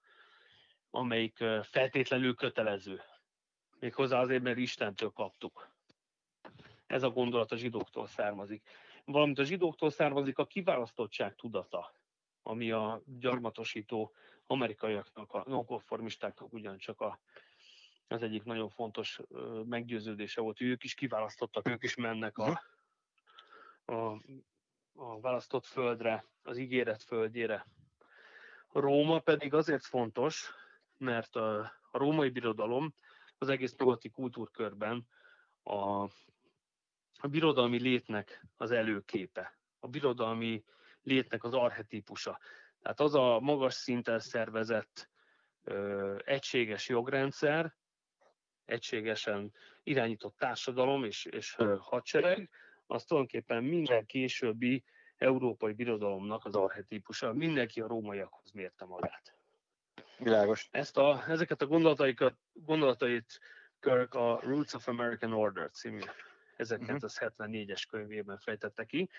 amelyik 0.91 1.45
feltétlenül 1.63 2.35
kötelező. 2.35 3.03
Méghozzá 3.79 4.21
azért, 4.21 4.43
mert 4.43 4.59
Istentől 4.59 5.11
kaptuk. 5.11 5.69
Ez 6.91 7.03
a 7.03 7.11
gondolat 7.11 7.53
a 7.53 7.57
zsidóktól 7.57 8.07
származik. 8.07 8.63
Valamint 9.05 9.39
a 9.39 9.45
zsidóktól 9.45 9.91
származik 9.91 10.39
a 10.39 10.47
kiválasztottság 10.47 11.35
tudata, 11.35 11.93
ami 12.43 12.71
a 12.71 13.03
gyarmatosító 13.07 14.13
amerikaiaknak, 14.47 15.33
a 15.33 15.45
nonkonformistáknak 15.47 16.53
ugyancsak 16.53 17.01
a 17.01 17.19
az 18.09 18.23
egyik 18.23 18.43
nagyon 18.45 18.69
fontos 18.69 19.21
meggyőződése 19.65 20.41
volt, 20.41 20.59
hogy 20.59 20.67
ők 20.67 20.85
is 20.85 20.95
kiválasztottak, 20.95 21.69
ők 21.69 21.83
is 21.83 21.95
mennek 21.95 22.39
a, 22.39 22.63
a, 23.85 23.95
a 24.95 25.21
választott 25.21 25.67
földre, 25.67 26.25
az 26.43 26.57
ígéret 26.57 27.03
földjére. 27.03 27.67
Róma 28.73 29.19
pedig 29.19 29.55
azért 29.55 29.85
fontos, 29.85 30.51
mert 30.97 31.37
a, 31.37 31.59
a 31.91 31.99
római 31.99 32.31
birodalom 32.31 32.95
az 33.39 33.49
egész 33.49 33.77
nyugati 33.77 34.11
kultúrkörben 34.11 35.07
a, 35.63 36.09
a 37.21 37.29
birodalmi 37.29 37.81
létnek 37.81 38.47
az 38.57 38.71
előképe, 38.71 39.59
a 39.79 39.89
birodalmi 39.89 40.65
létnek 41.03 41.45
az 41.45 41.55
arhetípusa. 41.55 42.39
Tehát 42.83 43.01
az 43.01 43.15
a 43.15 43.41
magas 43.41 43.75
szinten 43.75 44.19
szervezett 44.19 45.09
ö, 45.65 46.17
egységes 46.25 46.89
jogrendszer, 46.89 47.75
egységesen 48.65 49.53
irányított 49.83 50.37
társadalom 50.37 51.05
és, 51.05 51.25
és 51.25 51.57
hadsereg, 51.79 52.51
az 52.87 53.05
tulajdonképpen 53.05 53.65
minden 53.65 54.07
későbbi 54.07 54.85
európai 55.17 55.73
birodalomnak 55.73 56.45
az 56.45 56.55
archetípusa. 56.55 57.33
Mindenki 57.33 57.81
a 57.81 57.87
rómaiakhoz 57.87 58.51
mérte 58.53 58.85
magát. 58.85 59.35
Világos. 60.19 60.69
Ezt 60.71 60.97
a, 60.97 61.25
ezeket 61.29 61.63
a 61.63 61.67
gondolataikat, 61.67 62.35
gondolatait 62.53 63.41
Kirk 63.81 64.15
a 64.15 64.41
Roots 64.43 64.75
of 64.75 64.89
American 64.89 65.33
Order 65.33 65.71
című 65.71 66.01
1974-es 66.65 67.83
könyvében 67.91 68.39
fejtette 68.39 68.85
ki. 68.85 69.11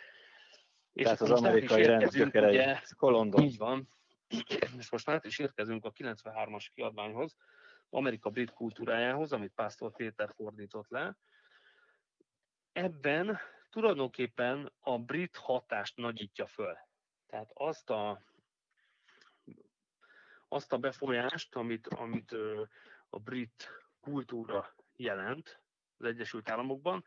És 0.94 1.04
Tehát 1.04 1.22
az 1.22 1.32
amerikai 1.32 1.84
rendgyökerei. 1.84 2.76
Kolondon. 2.98 3.44
Így 3.44 3.58
van. 3.58 3.90
És 4.78 4.90
most 4.90 5.06
már 5.06 5.20
is 5.24 5.40
érkezünk 5.40 5.86
a 5.86 5.92
93-as 5.92 6.68
kiadványhoz, 6.74 7.36
Amerika 7.90 8.30
brit 8.30 8.52
kultúrájához, 8.52 9.32
amit 9.32 9.54
Pásztor 9.56 9.92
Péter 9.96 10.34
fordított 10.36 10.90
le. 10.90 11.18
Ebben 12.72 13.40
tulajdonképpen 13.70 14.72
a 14.80 15.00
brit 15.00 15.36
hatást 15.36 15.98
nagyítja 15.98 16.48
föl. 16.48 16.78
Tehát 17.28 17.52
azt 17.54 17.90
a, 17.90 18.22
azt 20.48 20.74
a 20.74 20.78
befolyást, 20.78 21.56
amit, 21.56 21.88
amit 21.88 22.36
a 23.10 23.20
brit 23.20 23.70
kultúra 24.00 24.76
jelent 24.96 25.62
az 25.98 26.06
Egyesült 26.06 26.50
Államokban, 26.50 27.04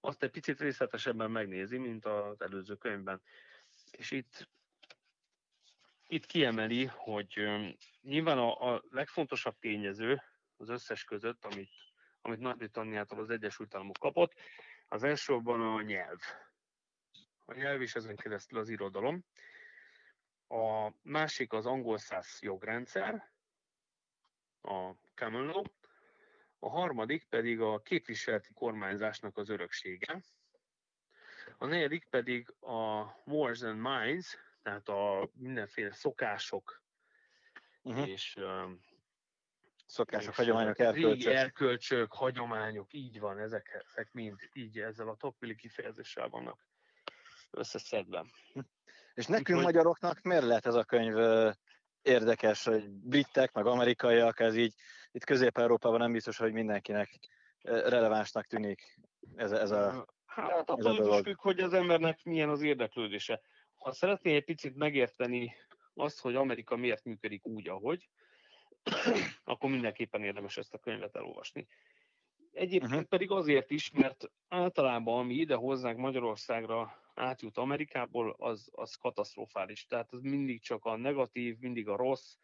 azt 0.00 0.22
egy 0.22 0.30
picit 0.30 0.60
részletesebben 0.60 1.30
megnézi, 1.30 1.78
mint 1.78 2.04
az 2.06 2.40
előző 2.40 2.74
könyvben. 2.74 3.22
És 3.90 4.10
itt 4.10 4.48
itt 6.10 6.26
kiemeli, 6.26 6.84
hogy 6.84 7.48
nyilván 8.02 8.38
a, 8.38 8.72
a 8.72 8.82
legfontosabb 8.90 9.58
tényező 9.58 10.22
az 10.56 10.68
összes 10.68 11.04
között, 11.04 11.44
amit, 11.44 11.70
amit 12.20 12.38
Nagy-Britanniától 12.38 13.18
az 13.18 13.30
Egyesült 13.30 13.74
Államok 13.74 13.96
kapott, 14.00 14.32
az 14.88 15.02
elsősorban 15.02 15.60
a 15.60 15.82
nyelv. 15.82 16.18
A 17.44 17.54
nyelv 17.54 17.80
is 17.80 17.94
ezen 17.94 18.16
keresztül 18.16 18.58
az 18.58 18.68
irodalom. 18.68 19.24
A 20.48 20.92
másik 21.02 21.52
az 21.52 21.66
angol 21.66 21.98
száz 21.98 22.38
jogrendszer, 22.40 23.32
a 24.62 24.92
common 25.14 25.46
law, 25.46 25.62
a 26.60 26.68
harmadik 26.68 27.26
pedig 27.28 27.60
a 27.60 27.82
képviseleti 27.82 28.52
kormányzásnak 28.54 29.36
az 29.36 29.48
öröksége, 29.48 30.22
a 31.58 31.66
negyedik 31.66 32.06
pedig 32.10 32.54
a 32.60 33.14
mores 33.24 33.62
and 33.62 33.80
minds, 33.80 34.36
tehát 34.62 34.88
a 34.88 35.30
mindenféle 35.32 35.92
szokások 35.92 36.82
uh-huh. 37.82 38.08
és 38.08 38.38
szokások, 39.86 40.30
és 40.30 40.36
hagyományok, 40.36 40.78
erkölcsök. 40.78 41.12
Régi 41.12 41.26
erkölcsök, 41.26 42.12
hagyományok, 42.12 42.92
így 42.92 43.20
van, 43.20 43.38
ezek, 43.38 43.84
ezek 43.88 44.12
mind 44.12 44.38
így 44.52 44.78
ezzel 44.78 45.08
a 45.08 45.16
topvili 45.16 45.54
kifejezéssel 45.54 46.28
vannak 46.28 46.66
összeszedve. 47.50 48.24
És 49.14 49.26
nekünk 49.26 49.58
Úgy, 49.58 49.64
magyaroknak 49.64 50.22
miért 50.22 50.44
lehet 50.44 50.66
ez 50.66 50.74
a 50.74 50.84
könyv 50.84 51.16
érdekes, 52.02 52.64
hogy 52.64 52.90
britek, 52.90 53.52
meg 53.52 53.66
amerikaiak, 53.66 54.40
ez 54.40 54.56
így 54.56 54.74
itt 55.12 55.24
Közép-Európában 55.24 55.98
nem 55.98 56.12
biztos, 56.12 56.36
hogy 56.36 56.52
mindenkinek 56.52 57.18
relevánsnak 57.62 58.46
tűnik 58.46 58.98
ez, 59.36 59.52
ez 59.52 59.70
a 59.70 60.06
Hát 60.30 60.70
attól 60.70 61.16
is 61.16 61.20
függ, 61.22 61.40
hogy 61.40 61.60
az 61.60 61.72
embernek 61.72 62.24
milyen 62.24 62.48
az 62.48 62.62
érdeklődése. 62.62 63.40
Ha 63.74 63.92
szeretnél 63.92 64.34
egy 64.34 64.44
picit 64.44 64.76
megérteni 64.76 65.54
azt, 65.94 66.20
hogy 66.20 66.34
Amerika 66.34 66.76
miért 66.76 67.04
működik 67.04 67.46
úgy, 67.46 67.68
ahogy, 67.68 68.08
akkor 69.44 69.70
mindenképpen 69.70 70.22
érdemes 70.22 70.56
ezt 70.56 70.74
a 70.74 70.78
könyvet 70.78 71.16
elolvasni. 71.16 71.66
Egyébként 72.52 72.92
uh-huh. 72.92 73.08
pedig 73.08 73.30
azért 73.30 73.70
is, 73.70 73.90
mert 73.90 74.30
általában, 74.48 75.18
ami 75.18 75.34
ide 75.34 75.54
hozzánk 75.54 75.98
Magyarországra 75.98 77.02
átjut 77.14 77.58
Amerikából, 77.58 78.34
az, 78.38 78.68
az 78.72 78.94
katasztrofális. 78.94 79.86
Tehát 79.86 80.12
az 80.12 80.20
mindig 80.20 80.62
csak 80.62 80.84
a 80.84 80.96
negatív, 80.96 81.58
mindig 81.58 81.88
a 81.88 81.96
rossz, 81.96 82.34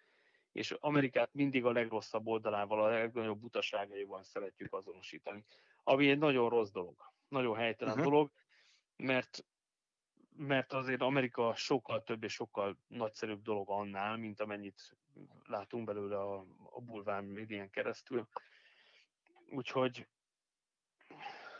és 0.56 0.70
Amerikát 0.70 1.34
mindig 1.34 1.64
a 1.64 1.72
legrosszabb 1.72 2.26
oldalával, 2.26 2.84
a 2.84 2.88
legnagyobb 2.88 3.40
butaságaival 3.40 4.22
szeretjük 4.22 4.74
azonosítani. 4.74 5.44
Ami 5.82 6.10
egy 6.10 6.18
nagyon 6.18 6.48
rossz 6.48 6.70
dolog, 6.70 7.12
nagyon 7.28 7.56
helytelen 7.56 7.94
uh-huh. 7.94 8.10
dolog, 8.10 8.30
mert 8.96 9.44
mert 10.38 10.72
azért 10.72 11.00
Amerika 11.02 11.54
sokkal 11.54 12.02
több 12.02 12.24
és 12.24 12.32
sokkal 12.32 12.78
nagyszerűbb 12.86 13.42
dolog 13.42 13.70
annál, 13.70 14.16
mint 14.16 14.40
amennyit 14.40 14.96
látunk 15.44 15.84
belőle 15.86 16.18
a, 16.18 16.46
a 16.70 16.80
bulván 16.80 17.24
médián 17.24 17.70
keresztül. 17.70 18.28
Úgyhogy 19.50 20.06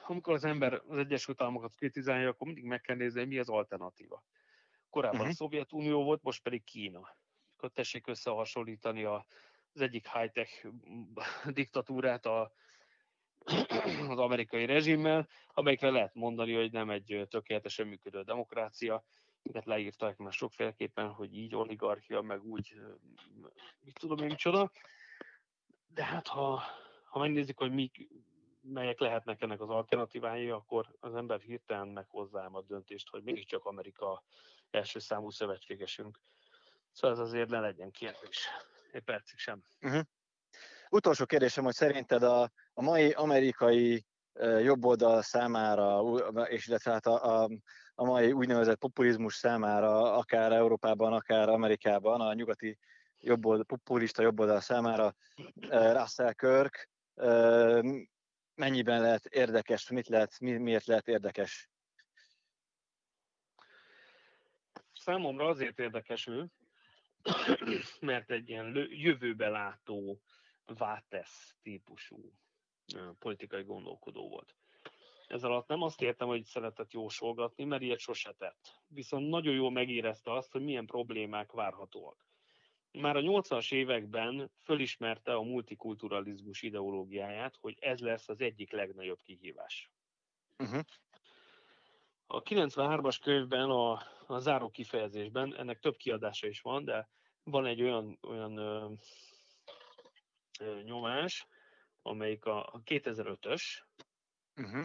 amikor 0.07 0.35
az 0.35 0.45
ember 0.45 0.83
az 0.87 0.99
Egyesült 0.99 1.41
Államokat 1.41 1.75
kritizálja, 1.75 2.29
akkor 2.29 2.47
mindig 2.47 2.65
meg 2.65 2.81
kell 2.81 2.97
nézni, 2.97 3.19
hogy 3.19 3.29
mi 3.29 3.38
az 3.38 3.49
alternatíva. 3.49 4.25
Korábban 4.91 5.19
uh-huh. 5.19 5.33
a 5.33 5.37
Szovjetunió 5.37 6.05
volt, 6.05 6.23
most 6.23 6.43
pedig 6.43 6.65
Kína. 6.65 7.17
Tessék 7.72 8.06
összehasonlítani 8.06 9.04
a, 9.04 9.26
az 9.72 9.80
egyik 9.80 10.08
high-tech 10.12 10.66
diktatúrát 11.46 12.26
a, 12.26 12.52
az 14.08 14.18
amerikai 14.18 14.66
rezsimmel, 14.66 15.28
amelyikre 15.54 15.90
lehet 15.90 16.14
mondani, 16.14 16.54
hogy 16.54 16.72
nem 16.72 16.90
egy 16.90 17.26
tökéletesen 17.28 17.86
működő 17.86 18.22
demokrácia, 18.22 19.04
amiket 19.42 19.64
leírták 19.64 20.16
már 20.16 20.32
sokféleképpen, 20.32 21.08
hogy 21.08 21.36
így 21.36 21.54
oligarchia, 21.54 22.20
meg 22.20 22.44
úgy, 22.44 22.80
mit 23.80 23.98
tudom 23.98 24.18
én 24.18 24.26
micsoda. 24.26 24.70
De 25.86 26.04
hát 26.04 26.26
ha, 26.26 26.62
ha 27.04 27.18
megnézzük, 27.18 27.58
hogy 27.58 27.72
mik, 27.72 28.08
melyek 28.60 28.98
lehetnek 28.98 29.42
ennek 29.42 29.60
az 29.60 29.68
alternatívái, 29.68 30.50
akkor 30.50 30.96
az 31.00 31.14
ember 31.14 31.40
hirtelen 31.40 31.88
meghozza 31.88 32.38
a 32.38 32.62
döntést, 32.62 33.08
hogy 33.08 33.22
mégiscsak 33.22 33.64
Amerika 33.64 34.22
első 34.70 34.98
számú 34.98 35.30
szövetségesünk. 35.30 36.20
Szóval 36.97 37.17
ez 37.17 37.23
azért 37.29 37.49
ne 37.49 37.61
legyen 37.61 37.91
kérdés. 37.91 38.49
Egy 38.93 39.03
percig 39.03 39.38
sem. 39.38 39.62
Uh-huh. 39.81 40.03
Utolsó 40.88 41.25
kérdésem, 41.25 41.65
hogy 41.65 41.75
szerinted 41.75 42.23
a, 42.23 42.50
a 42.75 42.83
mai 42.83 43.11
amerikai 43.11 44.07
jobboldal 44.62 45.23
számára, 45.23 46.00
és 46.45 46.67
illetve 46.67 46.93
hát 46.93 47.07
a, 47.07 47.43
a, 47.43 47.49
a 47.95 48.05
mai 48.05 48.33
úgynevezett 48.33 48.79
populizmus 48.79 49.35
számára, 49.35 50.12
akár 50.12 50.53
Európában, 50.53 51.12
akár 51.12 51.49
Amerikában, 51.49 52.21
a 52.21 52.35
nyugati 52.35 52.79
jobbold, 53.21 53.65
populista 53.65 54.23
jobboldal 54.23 54.61
számára 54.61 55.15
Russell 55.71 56.33
Kirk 56.33 56.88
mennyiben 58.55 59.00
lehet 59.00 59.26
érdekes, 59.26 59.91
mit 59.91 60.09
lehet, 60.09 60.38
mi, 60.41 60.57
miért 60.57 60.87
lehet 60.87 61.09
érdekes? 61.09 61.69
Számomra 64.93 65.47
azért 65.47 65.79
érdekes 65.79 66.26
ő, 66.26 66.50
mert 68.00 68.30
egy 68.30 68.49
ilyen 68.49 68.88
jövőbe 68.90 69.49
látó, 69.49 70.21
vátesz 70.64 71.56
típusú 71.62 72.33
politikai 73.18 73.62
gondolkodó 73.62 74.28
volt. 74.28 74.56
Ez 75.26 75.45
alatt 75.45 75.68
nem 75.68 75.83
azt 75.83 76.02
értem, 76.02 76.28
hogy 76.28 76.45
szeretett 76.45 76.92
jósolgatni, 76.92 77.64
mert 77.64 77.83
ilyet 77.83 77.99
sose 77.99 78.33
tett. 78.33 78.83
Viszont 78.87 79.28
nagyon 79.28 79.54
jól 79.54 79.71
megérezte 79.71 80.33
azt, 80.33 80.52
hogy 80.52 80.62
milyen 80.62 80.87
problémák 80.87 81.52
várhatóak. 81.52 82.26
Már 82.92 83.16
a 83.16 83.21
80-as 83.21 83.73
években 83.73 84.50
fölismerte 84.62 85.35
a 85.35 85.42
multikulturalizmus 85.42 86.62
ideológiáját, 86.62 87.56
hogy 87.61 87.76
ez 87.80 88.00
lesz 88.00 88.28
az 88.28 88.40
egyik 88.40 88.73
legnagyobb 88.73 89.21
kihívás. 89.23 89.90
Uh-huh. 90.59 90.83
A 92.26 92.42
93-as 92.42 93.18
könyvben, 93.23 93.71
a, 93.71 94.02
a 94.26 94.38
záró 94.38 94.71
kifejezésben, 94.71 95.56
ennek 95.56 95.78
több 95.78 95.97
kiadása 95.97 96.47
is 96.47 96.61
van, 96.61 96.85
de 96.85 97.09
van 97.45 97.66
egy 97.66 97.83
olyan, 97.83 98.18
olyan 98.23 98.56
ö, 98.56 98.92
ö, 100.61 100.83
nyomás, 100.83 101.47
amelyik 102.02 102.45
a, 102.45 102.66
a 102.66 102.83
2005-ös, 102.85 103.62
uh-huh. 104.56 104.75
Mhm. 104.75 104.85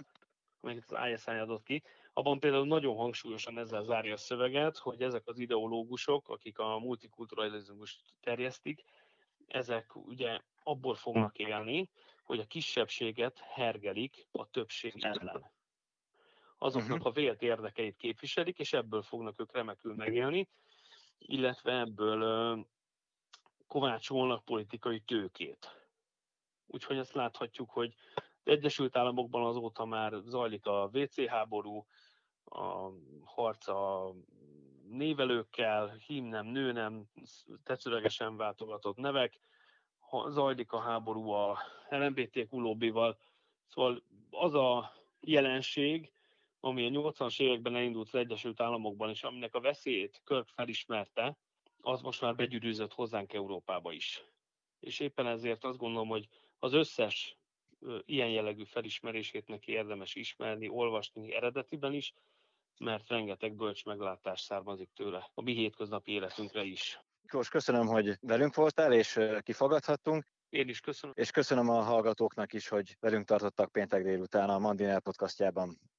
amelyik 0.61 0.91
az 0.91 1.09
ISI 1.11 1.31
adott 1.31 1.63
ki, 1.63 1.83
abban 2.13 2.39
például 2.39 2.67
nagyon 2.67 2.95
hangsúlyosan 2.95 3.57
ezzel 3.57 3.83
zárja 3.83 4.13
a 4.13 4.17
szöveget, 4.17 4.77
hogy 4.77 5.01
ezek 5.01 5.27
az 5.27 5.39
ideológusok, 5.39 6.29
akik 6.29 6.59
a 6.59 6.79
multikulturalizmust 6.79 8.01
terjesztik, 8.19 8.83
ezek 9.47 9.95
ugye 9.95 10.39
abból 10.63 10.95
fognak 10.95 11.37
élni, 11.37 11.89
hogy 12.23 12.39
a 12.39 12.45
kisebbséget 12.45 13.39
hergelik 13.39 14.27
a 14.31 14.49
többség 14.49 14.93
ellen. 15.03 15.51
Azoknak 16.63 16.97
uh-huh. 16.97 17.07
a 17.07 17.11
vélt 17.11 17.41
érdekeit 17.41 17.95
képviselik, 17.95 18.59
és 18.59 18.73
ebből 18.73 19.01
fognak 19.01 19.39
ők 19.39 19.51
remekül 19.51 19.95
megélni, 19.95 20.49
illetve 21.17 21.79
ebből 21.79 22.65
kovácsolnak 23.67 24.45
politikai 24.45 24.99
tőkét. 24.99 25.89
Úgyhogy 26.67 26.97
azt 26.97 27.13
láthatjuk, 27.13 27.69
hogy 27.69 27.93
Egyesült 28.43 28.97
Államokban 28.97 29.45
azóta 29.45 29.85
már 29.85 30.13
zajlik 30.25 30.65
a 30.65 30.89
WC 30.93 31.27
háború, 31.27 31.85
a 32.43 32.89
harc 33.23 33.67
a 33.67 34.13
névelőkkel, 34.89 35.87
hím 35.87 36.25
nem, 36.25 36.45
nő 36.45 36.71
nem, 36.71 37.05
tetszőlegesen 37.63 38.37
váltogatott 38.37 38.97
nevek, 38.97 39.39
zajlik 40.27 40.71
a 40.71 40.79
háború 40.79 41.29
a 41.29 41.59
LMBTQ 41.89 42.59
lobbival, 42.59 43.17
szóval 43.67 44.03
az 44.29 44.53
a 44.53 44.93
jelenség, 45.19 46.11
ami 46.63 46.85
a 46.85 46.89
80-as 46.89 47.41
években 47.41 47.75
elindult 47.75 48.07
az 48.07 48.15
Egyesült 48.15 48.61
Államokban, 48.61 49.09
és 49.09 49.23
aminek 49.23 49.55
a 49.55 49.59
veszélyét 49.59 50.21
Körk 50.23 50.47
felismerte, 50.47 51.37
az 51.81 52.01
most 52.01 52.21
már 52.21 52.35
begyűrűzött 52.35 52.93
hozzánk 52.93 53.33
Európába 53.33 53.91
is. 53.91 54.23
És 54.79 54.99
éppen 54.99 55.27
ezért 55.27 55.63
azt 55.63 55.77
gondolom, 55.77 56.07
hogy 56.07 56.27
az 56.59 56.73
összes 56.73 57.37
ilyen 58.05 58.29
jellegű 58.29 58.63
felismerését 58.63 59.47
neki 59.47 59.71
érdemes 59.71 60.15
ismerni, 60.15 60.69
olvasni 60.69 61.33
eredetiben 61.33 61.93
is, 61.93 62.13
mert 62.79 63.07
rengeteg 63.07 63.55
bölcs 63.55 63.85
meglátás 63.85 64.41
származik 64.41 64.89
tőle 64.93 65.29
a 65.33 65.41
mi 65.41 65.53
hétköznapi 65.53 66.11
életünkre 66.11 66.63
is. 66.63 66.99
Miklós, 67.21 67.49
köszönöm, 67.49 67.85
hogy 67.87 68.17
velünk 68.21 68.55
voltál, 68.55 68.93
és 68.93 69.19
kifogadhattunk. 69.41 70.25
Én 70.49 70.67
is 70.67 70.79
köszönöm. 70.79 71.15
És 71.17 71.31
köszönöm 71.31 71.69
a 71.69 71.81
hallgatóknak 71.81 72.53
is, 72.53 72.67
hogy 72.67 72.97
velünk 72.99 73.25
tartottak 73.25 73.71
péntek 73.71 74.03
délután 74.03 74.49
a 74.49 74.59
Mandinel 74.59 74.99
podcastjában. 74.99 75.90